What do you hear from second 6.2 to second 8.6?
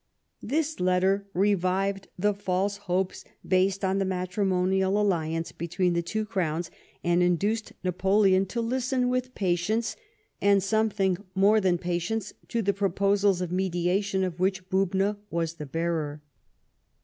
crowns, and induced Napoleon